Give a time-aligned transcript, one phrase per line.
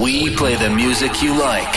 [0.00, 1.74] We play the music you like.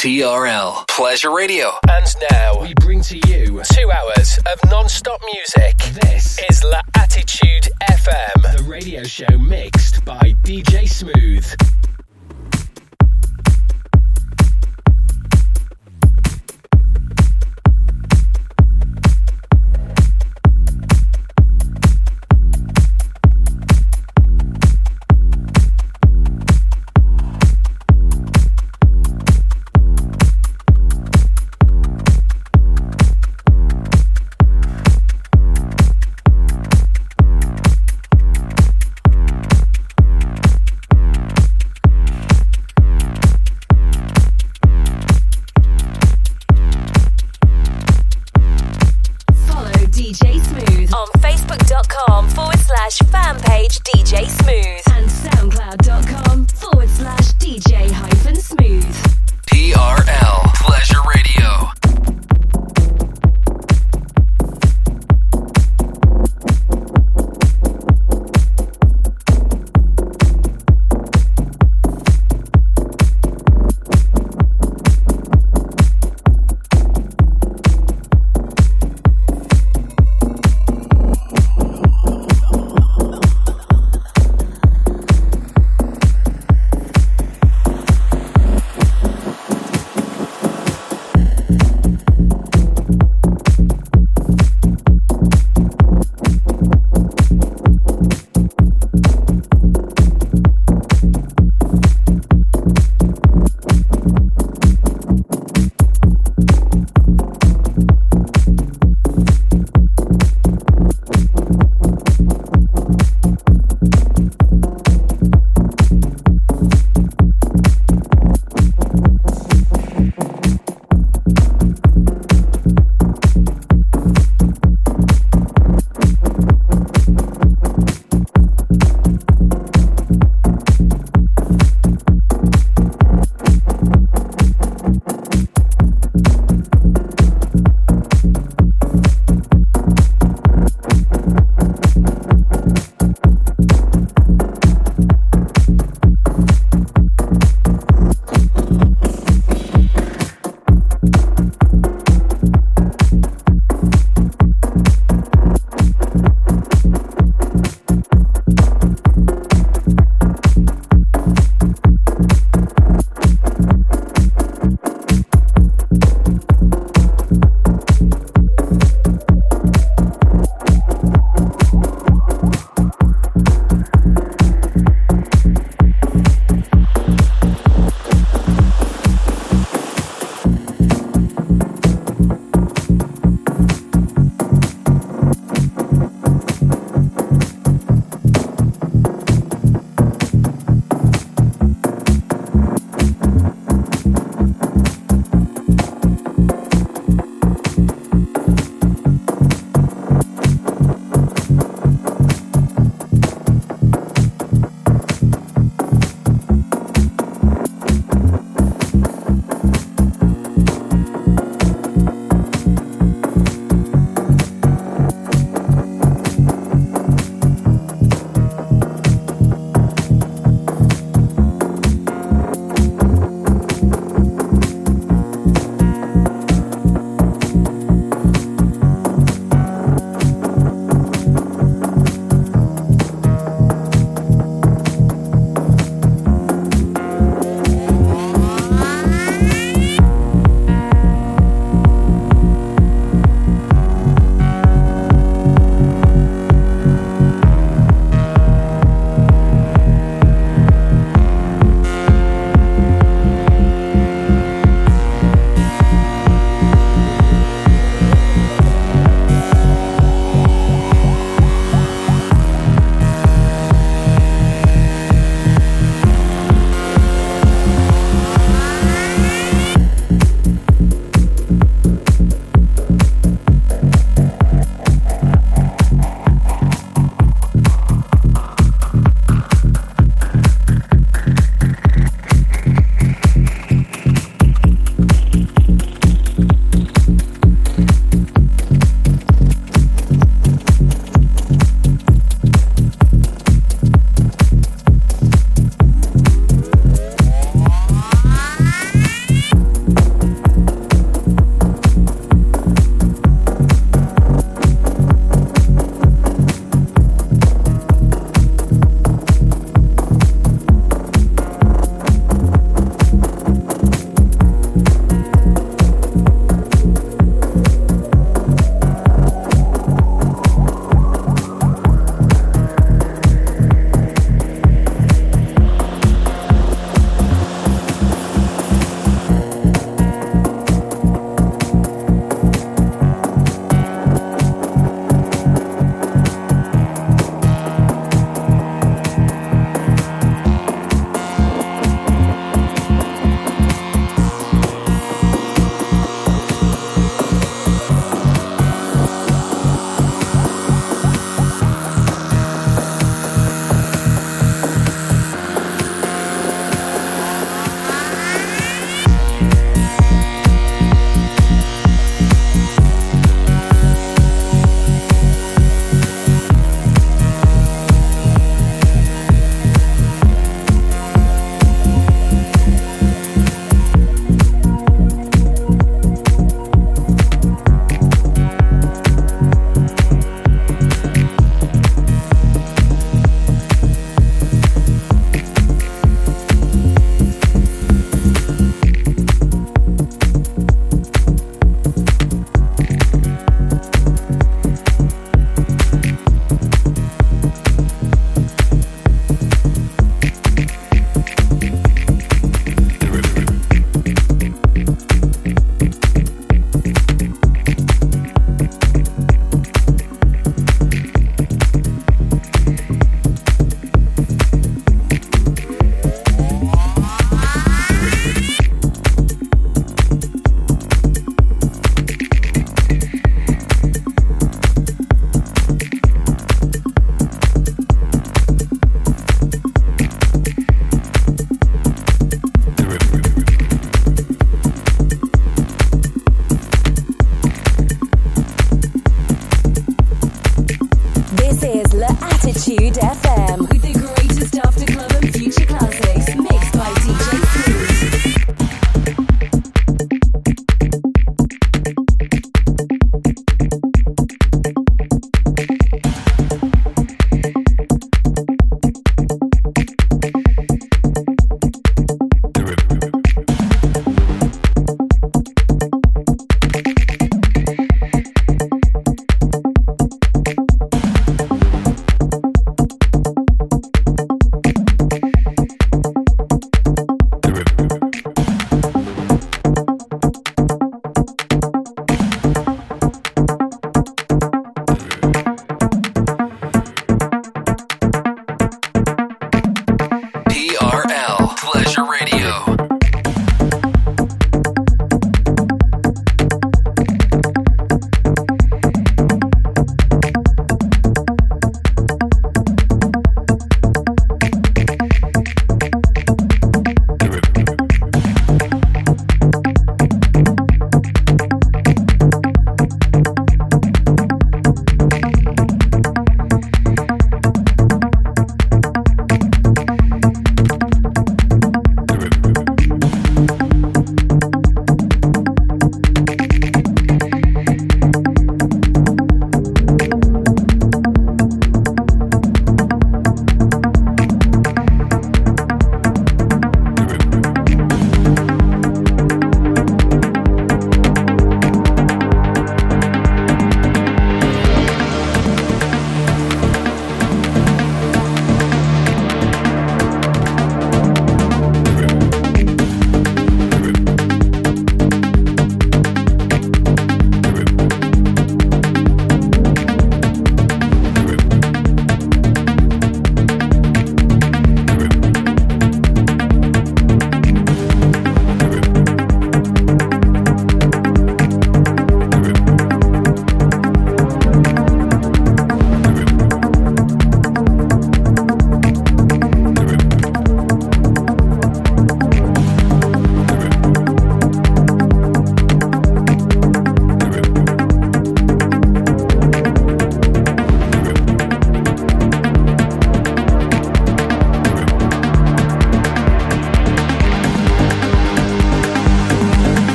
[0.00, 1.72] TRL Pleasure Radio.
[1.90, 5.76] And now we bring to you two hours of non-stop music.
[6.00, 11.93] This is La Attitude FM, the radio show mixed by DJ Smooth.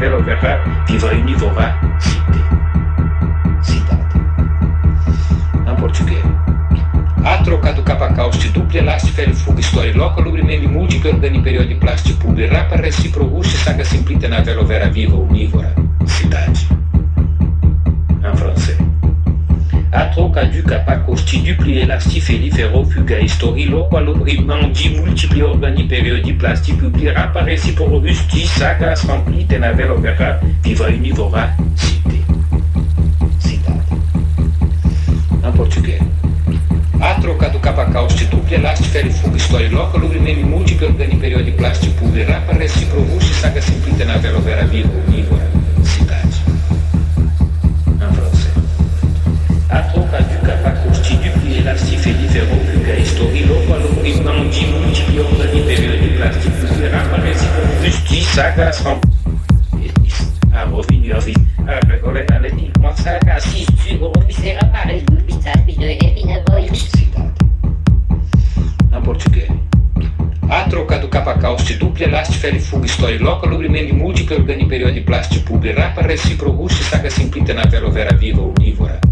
[0.00, 1.71] 带了点饭听说你做饭。
[24.12, 25.88] reprimandit multiple organi
[26.38, 32.20] plastique publiera par réciproque justice aga remplit et n'avait l'opéra viva univora cité.
[33.38, 33.74] Cidade.
[35.44, 36.00] Em português.
[37.00, 43.24] A troca do capacauste duple lastifere fuga historiloca lubrememe múltiplo organi plástico publiera par réciproque
[43.40, 45.41] saga, aga na vela, l'opéra viva univora
[58.42, 59.00] sarcasmo.
[60.52, 61.36] Amor, ah, filho, eu fiz.
[61.60, 62.26] Ah, Agora,
[62.96, 63.30] Cidade.
[63.30, 63.64] Assim,
[68.90, 69.54] na portuguesa.
[70.50, 75.38] A troca do capacauste duple last fere fuga story loca lubrimendi multiple organi periodi plasti
[75.40, 77.08] pubre rapa reciprogusci saga
[77.54, 79.11] na velo vera viva univora.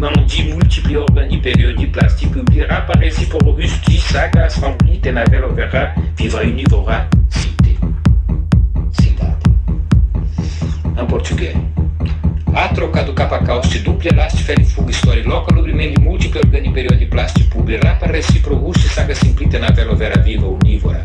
[0.00, 1.06] bandits multiplieront
[1.42, 2.96] période plastique publiera par
[3.28, 7.76] pour justice, saga, assemblée, tenavel, opéra, viva univora, cité.
[8.92, 9.36] Cidade.
[10.98, 11.54] Em português.
[12.54, 17.50] A troca do capacauste dupla elástica e fuga história loca lubrimento múltiplo organi período plástico
[17.50, 21.04] publiera para recíproco saga simplita na velovera viva univora.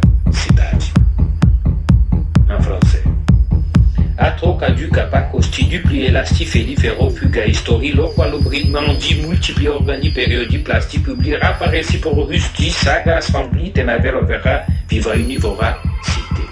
[4.36, 12.70] troca duca costitui elasti ferifero fuga historilo qualobrigmandi multipli organi periodi plasti publira parreciporo rusti
[12.70, 16.44] saga assembli tenavero vera viva univora cité.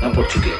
[0.00, 0.56] Não português.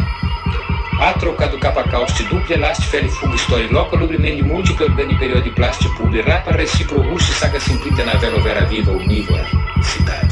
[1.01, 7.03] A troca do capacauste dupla elast ferifuga historiloca lubrimendi multipli organi periodi plasti publira parreciporo
[7.03, 9.45] rusti saga simplita navero vera viva univora
[9.83, 10.28] cidade.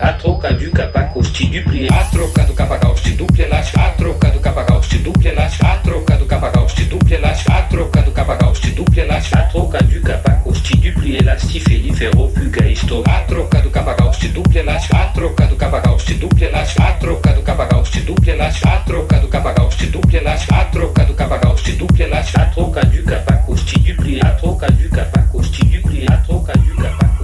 [0.00, 1.94] A troca de capa te dupla.
[1.94, 3.82] A troca do capacos te duple elástica.
[3.82, 5.28] A troca do capacos te dupla.
[5.28, 5.72] elástica.
[5.72, 7.16] A troca do capacos te dupla.
[7.16, 7.54] elástica.
[7.54, 9.02] A troca do capacos te dupla.
[9.02, 9.40] elástica.
[9.40, 11.16] A troca de capa te dupla.
[11.18, 13.04] elastif e ferro fuga estou.
[13.06, 14.60] A troca do capacos te dupla.
[14.60, 14.96] elástica.
[14.96, 16.44] A troca do capacos te dupla.
[16.46, 16.82] elástica.
[16.82, 18.30] A troca do capacos te dupla.
[18.30, 18.70] elástica.
[18.70, 20.16] A troca do capacos te dupla.
[20.16, 20.56] elástica.
[20.56, 22.04] A troca do capacos te dupla.
[22.04, 22.40] elástica.
[22.40, 24.22] A troca de capa te dupla.
[24.22, 26.14] A troca du capa te dupla.
[26.14, 27.19] A troca du capacos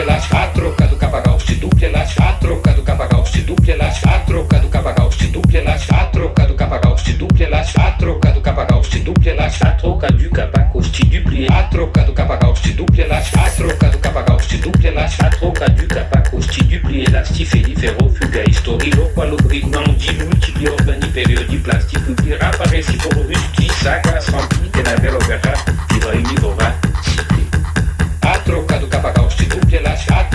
[0.00, 4.18] dupla elástica, a troca do capagal, dupla elástica, a troca do capagal, dupla elástica, a
[4.20, 6.54] troca do capagal, dupla elástica, a troca do
[7.18, 8.40] dupla elástica, a troca do
[9.04, 10.50] dupla elástica, a troca do dupla
[11.52, 12.12] a troca do
[12.72, 13.98] dupla elástica, a troca do
[14.58, 16.10] dupla elástica, a troca do dupla
[24.72, 25.54] que na vela, verra,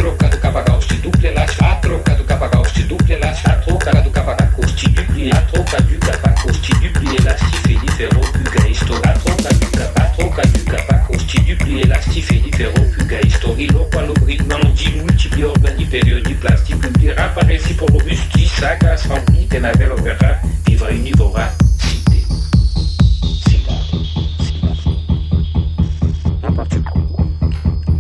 [0.06, 3.92] troca do cabagal, se duple late, a troca do cabagal, se duple late, a troca
[4.04, 9.14] do cabagal, curti dupli, a troca du capa, curti dupli, élastif et différent, puga histora,
[9.14, 14.56] troca du capa, troca du capa, curti dupli, élastif et différent, puga histori, loco allobrigma,
[14.64, 20.90] on dit multipli, organi, periodi, plastique, publira, pareci, pour robusti, saga, sanguine, tenavel, opera, viva
[20.90, 21.52] univora,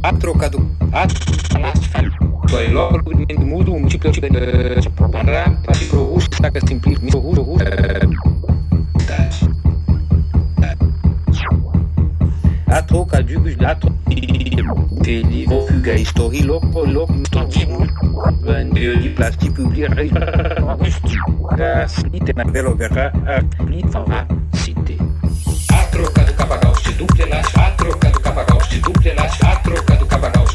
[0.05, 0.13] a
[3.43, 5.71] mudo um tipo de rampa
[12.67, 13.91] a troca do gato
[15.03, 17.79] feliz fuga histori loco loco tordimo
[18.43, 19.63] vendeu de plástico
[21.57, 22.03] gas
[22.51, 26.91] velo verra a plit a troca do capagal se
[27.55, 30.54] a troca do capagal de duplenas, a troca do cabanal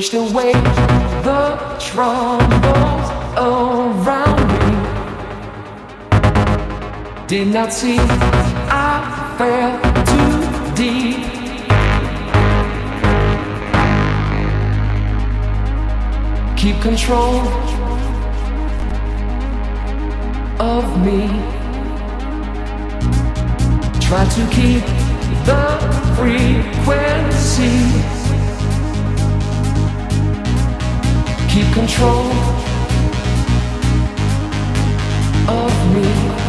[0.00, 0.52] Pushed away
[1.28, 1.44] the
[1.78, 4.72] troubles around me.
[7.26, 10.40] Did not see I fell too
[10.74, 11.26] deep.
[16.56, 17.46] keep control
[20.58, 21.28] of me.
[24.00, 24.84] Try to keep
[25.44, 25.78] the
[26.16, 28.19] frequency.
[31.52, 32.30] Keep control
[35.48, 36.39] of me.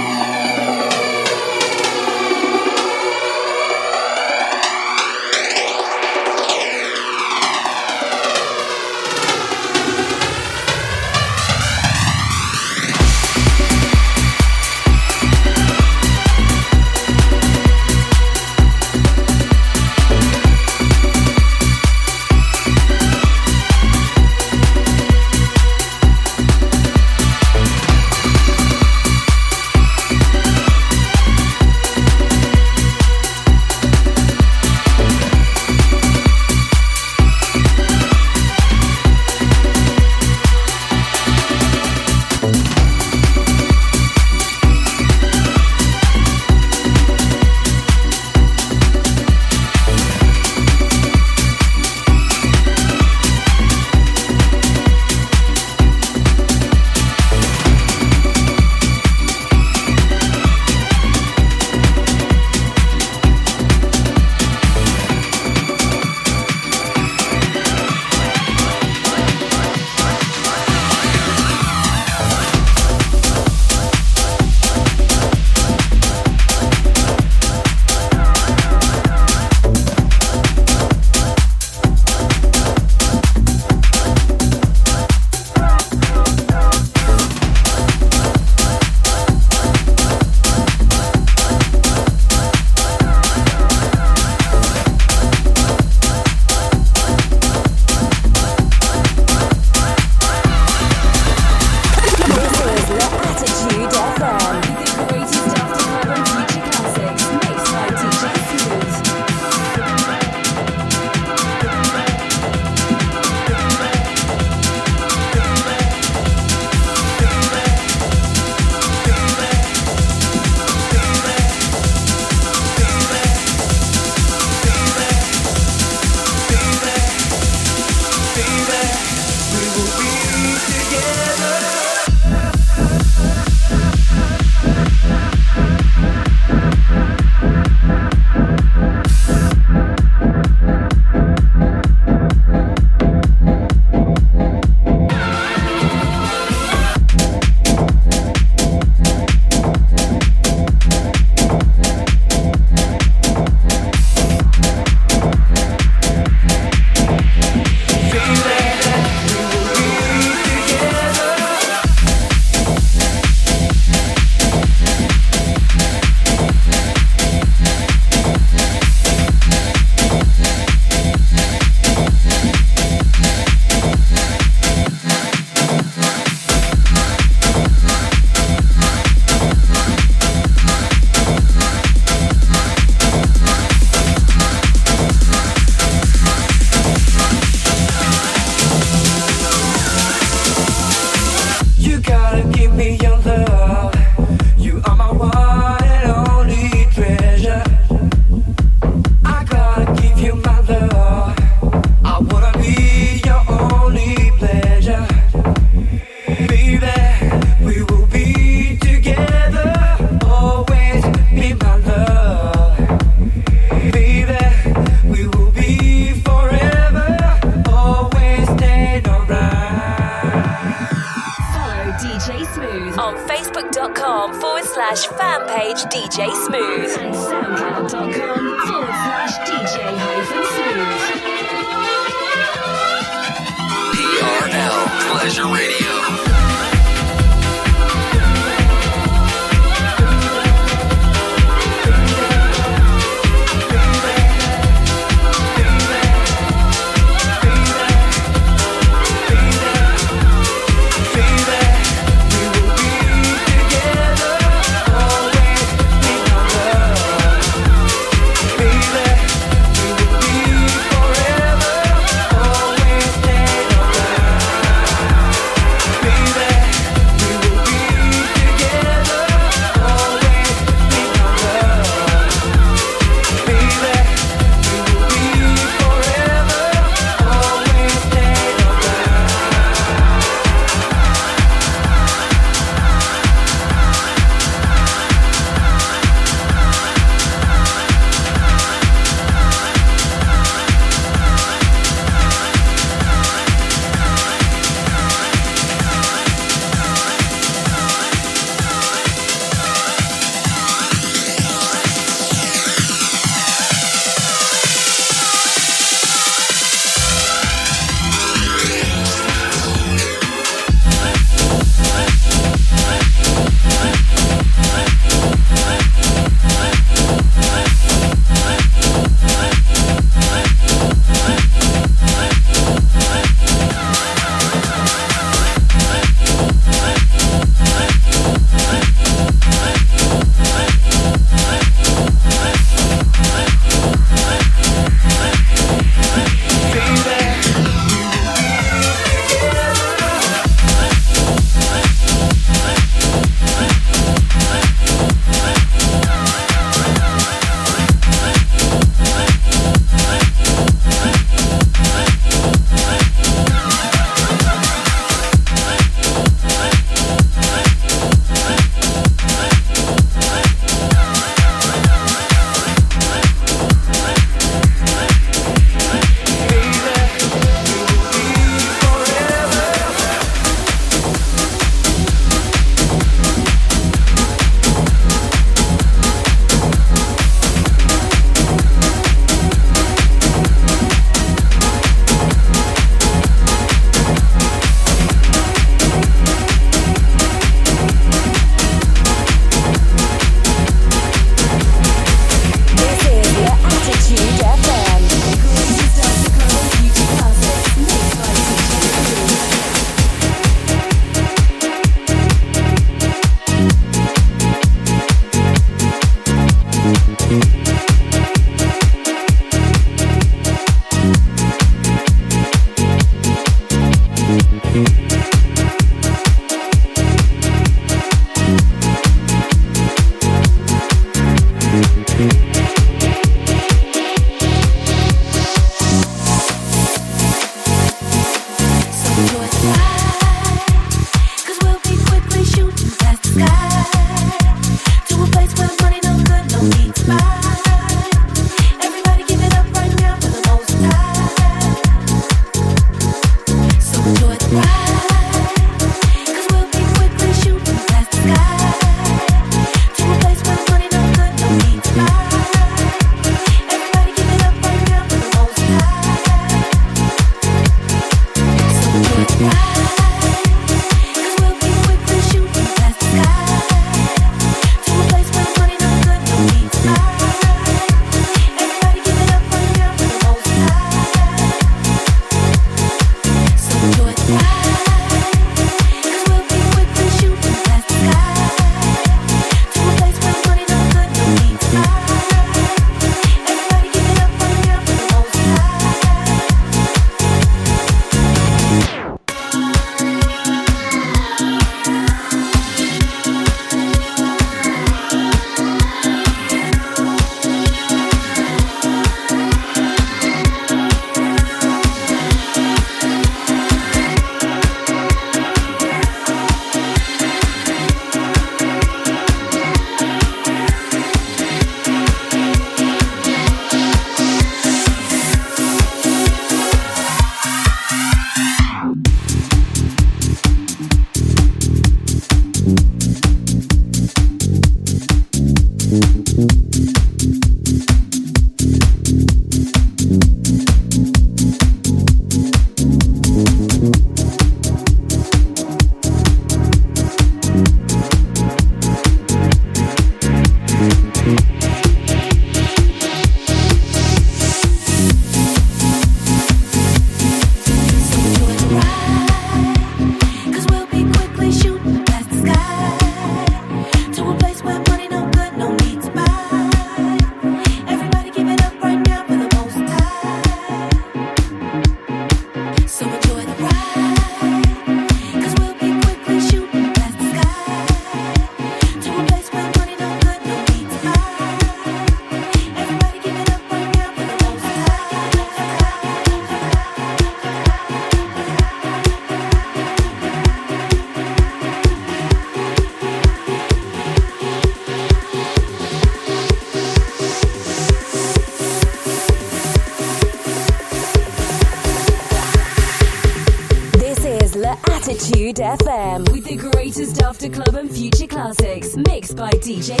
[599.41, 600.00] by DJ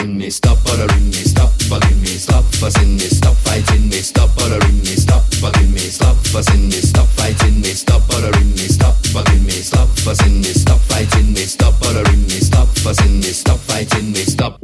[0.00, 4.34] Bugging me, stop bothering me, stop bugging me, stop fussing me, stop fighting me, stop
[4.34, 8.94] bothering me, stop bugging me, stop fussing me, stop fighting me, stop bothering me, stop
[9.12, 13.58] bugging me, stop fussing me, stop fighting me, stop bothering me, stop fussing me, stop
[13.58, 14.59] fighting me, stop.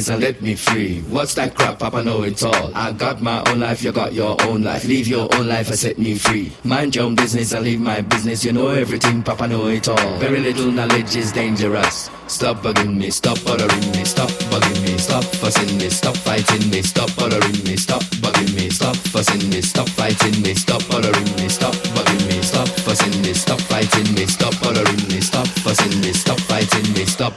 [0.00, 1.02] Business and let me free.
[1.10, 1.78] What's that crap?
[1.78, 2.74] Papa know it all.
[2.74, 4.86] I got my own life, you got your own life.
[4.86, 6.50] Leave your own life and set me free.
[6.64, 8.42] Mind your own business and leave my business.
[8.42, 10.16] You know everything, Papa know it all.
[10.16, 12.08] Very little knowledge is dangerous.
[12.28, 16.80] Stop bugging me, stop bothering me, stop bugging me, stop fussing me, stop fighting me,
[16.80, 21.48] stop bothering me, stop bugging me, stop fussing me, stop fighting me, stop bothering me,
[21.50, 26.12] stop bugging me, stop fussing me, stop fighting me, stop bothering me, stop fussing me,
[26.14, 27.34] stop fighting me, stop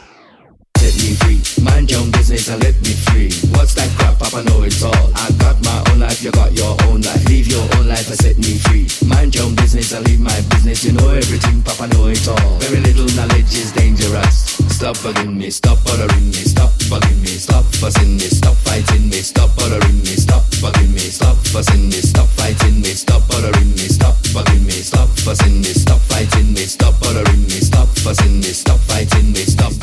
[0.84, 1.40] set me free.
[1.64, 3.32] Mind your own business and let me free.
[3.56, 4.20] What's that crap?
[4.20, 5.06] Papa know it all.
[5.16, 7.24] I got my own life, you got your own life.
[7.30, 8.88] Leave your own life and set me free.
[9.08, 10.84] Mind your own business and leave my business.
[10.84, 12.60] You know everything, Papa know it all.
[12.60, 14.60] Very little knowledge is dangerous.
[14.76, 19.24] Stop bugging me, stop bothering me, stop bugging me, stop fussing me, stop fighting me,
[19.24, 23.88] stop bothering me, stop bugging me, stop fussing me, stop fighting me, stop bothering me,
[23.88, 28.52] stop bugging me, stop fussing me, stop fighting me, stop bothering me, stop fussing me,
[28.52, 29.83] stop fighting me, stop.